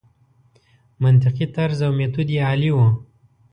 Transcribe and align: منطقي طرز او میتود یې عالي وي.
منطقي 1.03 1.45
طرز 1.55 1.79
او 1.85 1.91
میتود 1.99 2.27
یې 2.35 2.39
عالي 2.47 2.69
وي. 2.75 2.87